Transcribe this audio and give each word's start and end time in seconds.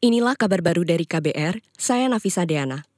Inilah 0.00 0.32
kabar 0.32 0.64
baru 0.64 0.80
dari 0.80 1.04
KBR, 1.04 1.60
saya 1.76 2.08
Nafisa 2.08 2.48
Deana. 2.48 2.89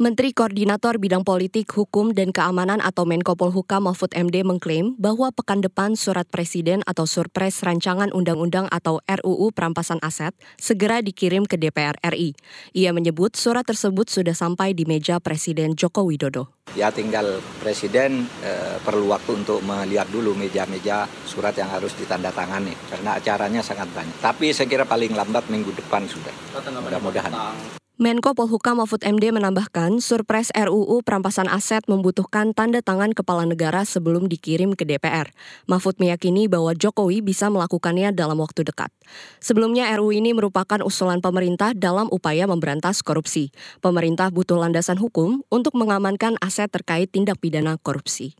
Menteri 0.00 0.32
Koordinator 0.32 0.96
Bidang 0.96 1.28
Politik, 1.28 1.76
Hukum, 1.76 2.16
dan 2.16 2.32
Keamanan 2.32 2.80
atau 2.80 3.04
Menko 3.04 3.36
Polhukam 3.36 3.84
Mahfud 3.84 4.16
MD 4.16 4.40
mengklaim 4.40 4.96
bahwa 4.96 5.28
pekan 5.28 5.60
depan 5.60 5.92
surat 5.92 6.24
presiden 6.24 6.80
atau 6.88 7.04
surpres 7.04 7.60
rancangan 7.60 8.08
undang-undang 8.08 8.64
atau 8.72 9.04
RUU 9.04 9.52
perampasan 9.52 10.00
aset 10.00 10.32
segera 10.56 11.04
dikirim 11.04 11.44
ke 11.44 11.60
DPR 11.60 12.00
RI. 12.00 12.32
Ia 12.72 12.96
menyebut 12.96 13.36
surat 13.36 13.68
tersebut 13.68 14.08
sudah 14.08 14.32
sampai 14.32 14.72
di 14.72 14.88
meja 14.88 15.20
Presiden 15.20 15.76
Joko 15.76 16.08
Widodo. 16.08 16.48
Ya 16.72 16.88
tinggal 16.88 17.44
presiden 17.60 18.24
eh, 18.40 18.80
perlu 18.80 19.12
waktu 19.12 19.36
untuk 19.36 19.60
melihat 19.60 20.08
dulu 20.08 20.32
meja-meja 20.32 21.04
surat 21.28 21.52
yang 21.60 21.68
harus 21.68 21.92
ditandatangani 22.00 22.72
karena 22.88 23.20
acaranya 23.20 23.60
sangat 23.60 23.92
banyak. 23.92 24.16
Tapi 24.16 24.56
saya 24.56 24.64
kira 24.64 24.88
paling 24.88 25.12
lambat 25.12 25.44
minggu 25.52 25.76
depan 25.76 26.08
sudah. 26.08 26.32
Mudah-mudahan. 26.56 27.76
Menko 28.00 28.32
Polhukam 28.32 28.80
Mahfud 28.80 29.04
MD 29.04 29.28
menambahkan, 29.28 30.00
surpres 30.00 30.48
RUU 30.56 31.04
perampasan 31.04 31.44
aset 31.52 31.84
membutuhkan 31.84 32.56
tanda 32.56 32.80
tangan 32.80 33.12
kepala 33.12 33.44
negara 33.44 33.84
sebelum 33.84 34.24
dikirim 34.24 34.72
ke 34.72 34.88
DPR. 34.88 35.28
Mahfud 35.68 36.00
meyakini 36.00 36.48
bahwa 36.48 36.72
Jokowi 36.72 37.20
bisa 37.20 37.52
melakukannya 37.52 38.08
dalam 38.16 38.40
waktu 38.40 38.64
dekat. 38.64 38.88
Sebelumnya 39.36 39.92
RUU 40.00 40.16
ini 40.16 40.32
merupakan 40.32 40.80
usulan 40.80 41.20
pemerintah 41.20 41.76
dalam 41.76 42.08
upaya 42.08 42.48
memberantas 42.48 43.04
korupsi. 43.04 43.52
Pemerintah 43.84 44.32
butuh 44.32 44.56
landasan 44.56 44.96
hukum 44.96 45.44
untuk 45.52 45.76
mengamankan 45.76 46.40
aset 46.40 46.72
terkait 46.72 47.12
tindak 47.12 47.36
pidana 47.36 47.76
korupsi. 47.76 48.32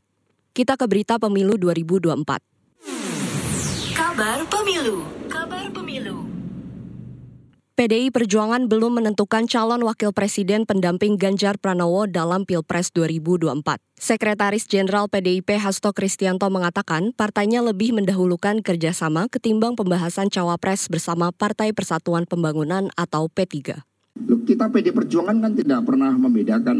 Kita 0.56 0.80
ke 0.80 0.88
berita 0.88 1.20
pemilu 1.20 1.60
2024. 1.60 2.16
Kabar 3.92 4.40
pemilu. 4.48 5.20
PDI 7.80 8.12
Perjuangan 8.12 8.69
belum 8.69 9.01
menentukan 9.01 9.48
calon 9.48 9.80
wakil 9.88 10.12
presiden 10.12 10.69
pendamping 10.69 11.16
Ganjar 11.16 11.57
Pranowo 11.57 12.04
dalam 12.04 12.45
Pilpres 12.45 12.93
2024. 12.93 13.80
Sekretaris 13.96 14.68
Jenderal 14.68 15.09
PDIP 15.09 15.57
Hasto 15.57 15.88
Kristianto 15.96 16.45
mengatakan 16.52 17.16
partainya 17.16 17.65
lebih 17.65 17.96
mendahulukan 17.96 18.60
kerjasama 18.60 19.32
ketimbang 19.32 19.80
pembahasan 19.80 20.29
cawapres 20.29 20.93
bersama 20.93 21.32
Partai 21.32 21.73
Persatuan 21.73 22.29
Pembangunan 22.29 22.93
atau 23.01 23.32
P3. 23.32 23.80
Kita 24.45 24.69
PD 24.69 24.93
Perjuangan 24.93 25.41
kan 25.41 25.57
tidak 25.57 25.80
pernah 25.88 26.13
membedakan 26.13 26.79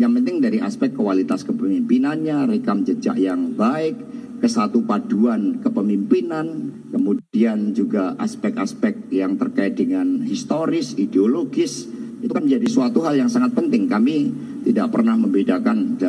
yang 0.00 0.16
penting 0.16 0.40
dari 0.40 0.56
aspek 0.56 0.96
kualitas 0.96 1.44
kepemimpinannya, 1.44 2.48
rekam 2.48 2.80
jejak 2.80 3.20
yang 3.20 3.52
baik, 3.52 4.00
kesatu 4.40 4.88
paduan 4.88 5.60
kepemimpinan, 5.60 6.72
kemudian 6.88 7.23
juga 7.76 8.14
aspek-aspek 8.16 9.10
yang 9.10 9.34
terkait 9.36 9.74
dengan 9.76 10.22
historis, 10.24 10.94
ideologis, 10.96 11.90
itu 12.24 12.32
kan 12.32 12.48
menjadi 12.48 12.64
suatu 12.72 13.04
hal 13.04 13.20
yang 13.20 13.28
sangat 13.28 13.52
penting. 13.52 13.84
Kami 13.84 14.32
tidak 14.64 14.88
pernah 14.88 15.12
membedakan 15.12 16.00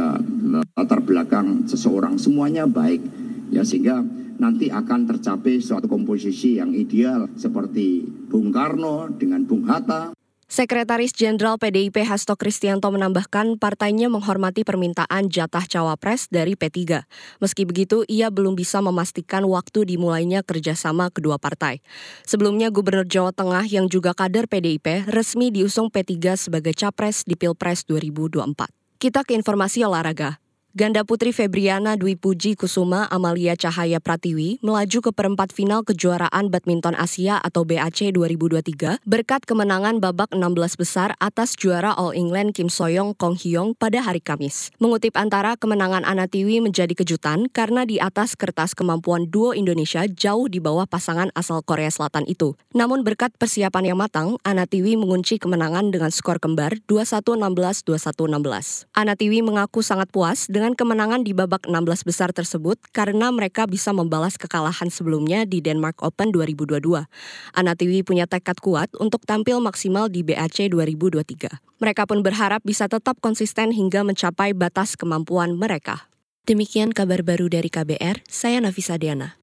latar 0.71 1.03
belakang 1.03 1.67
seseorang, 1.67 2.15
semuanya 2.15 2.63
baik. 2.63 3.03
Ya 3.51 3.67
sehingga 3.67 3.99
nanti 4.39 4.71
akan 4.71 5.11
tercapai 5.11 5.59
suatu 5.59 5.91
komposisi 5.91 6.55
yang 6.55 6.71
ideal 6.71 7.27
seperti 7.35 8.07
Bung 8.31 8.55
Karno 8.55 9.11
dengan 9.11 9.43
Bung 9.43 9.67
Hatta, 9.67 10.14
Sekretaris 10.45 11.09
Jenderal 11.09 11.57
PDIP 11.57 12.05
Hasto 12.05 12.37
Kristianto 12.37 12.85
menambahkan 12.93 13.57
partainya 13.57 14.13
menghormati 14.13 14.61
permintaan 14.61 15.25
jatah 15.25 15.65
cawapres 15.65 16.29
dari 16.29 16.53
P3. 16.53 17.01
Meski 17.41 17.65
begitu, 17.65 18.05
ia 18.05 18.29
belum 18.29 18.53
bisa 18.53 18.77
memastikan 18.77 19.41
waktu 19.49 19.89
dimulainya 19.89 20.45
kerjasama 20.45 21.09
kedua 21.09 21.41
partai. 21.41 21.81
Sebelumnya, 22.29 22.69
Gubernur 22.69 23.09
Jawa 23.09 23.33
Tengah 23.33 23.65
yang 23.65 23.89
juga 23.89 24.13
kader 24.13 24.45
PDIP 24.45 25.09
resmi 25.09 25.49
diusung 25.49 25.89
P3 25.89 26.37
sebagai 26.37 26.77
capres 26.77 27.25
di 27.25 27.33
Pilpres 27.33 27.81
2024. 27.89 28.69
Kita 29.01 29.25
ke 29.25 29.33
informasi 29.33 29.81
olahraga. 29.81 30.44
Ganda 30.75 31.07
putri 31.07 31.31
Febriana 31.31 31.95
Dwi 31.95 32.19
Puji 32.19 32.59
Kusuma 32.59 33.07
Amalia 33.07 33.55
Cahaya 33.55 34.03
Pratiwi 34.03 34.59
melaju 34.59 35.07
ke 35.07 35.11
perempat 35.15 35.55
final 35.55 35.87
kejuaraan 35.87 36.51
badminton 36.51 36.99
Asia 36.99 37.39
atau 37.39 37.63
BAC 37.63 38.11
2023 38.11 38.99
berkat 39.07 39.47
kemenangan 39.47 40.03
babak 40.03 40.35
16 40.35 40.43
besar 40.75 41.15
atas 41.23 41.55
juara 41.55 41.95
All 41.95 42.11
England 42.11 42.59
Kim 42.59 42.67
Soyoung 42.67 43.15
Kong 43.15 43.39
Hyong 43.39 43.71
pada 43.79 44.03
hari 44.03 44.19
Kamis. 44.19 44.75
Mengutip 44.75 45.15
antara 45.15 45.55
kemenangan 45.55 46.03
Anatiwi 46.03 46.59
menjadi 46.59 46.91
kejutan 46.91 47.47
karena 47.47 47.87
di 47.87 48.03
atas 48.03 48.35
kertas 48.35 48.75
kemampuan 48.75 49.31
duo 49.31 49.55
Indonesia 49.55 50.03
jauh 50.11 50.51
di 50.51 50.59
bawah 50.59 50.83
pasangan 50.83 51.31
asal 51.39 51.63
Korea 51.63 51.87
Selatan 51.87 52.27
itu. 52.27 52.51
Namun 52.75 53.07
berkat 53.07 53.31
persiapan 53.39 53.95
yang 53.95 53.99
matang, 54.03 54.35
Anatiwi 54.43 54.99
mengunci 54.99 55.39
kemenangan 55.39 55.95
dengan 55.95 56.11
skor 56.11 56.43
kembar 56.43 56.83
21-16-21-16. 56.91 58.91
Anatiwi 58.91 59.39
mengaku 59.39 59.79
sangat 59.79 60.11
puas 60.11 60.51
dengan 60.51 60.64
dengan 60.65 60.81
kemenangan 60.81 61.21
di 61.21 61.37
babak 61.37 61.69
16 61.69 62.09
besar 62.09 62.33
tersebut 62.33 62.81
karena 62.89 63.29
mereka 63.29 63.69
bisa 63.69 63.93
membalas 63.93 64.33
kekalahan 64.33 64.89
sebelumnya 64.89 65.45
di 65.45 65.61
Denmark 65.61 66.01
Open 66.01 66.33
2022. 66.33 67.05
Anatiwi 67.53 68.01
punya 68.01 68.25
tekad 68.25 68.57
kuat 68.57 68.89
untuk 68.97 69.29
tampil 69.29 69.61
maksimal 69.61 70.09
di 70.09 70.25
BAC 70.25 70.73
2023. 70.73 71.61
Mereka 71.77 72.09
pun 72.09 72.25
berharap 72.25 72.65
bisa 72.65 72.89
tetap 72.89 73.21
konsisten 73.21 73.69
hingga 73.77 74.01
mencapai 74.01 74.57
batas 74.57 74.97
kemampuan 74.97 75.53
mereka. 75.53 76.09
Demikian 76.49 76.89
kabar 76.97 77.21
baru 77.21 77.45
dari 77.45 77.69
KBR, 77.69 78.25
saya 78.25 78.57
Nafisa 78.57 78.97
Diana. 78.97 79.33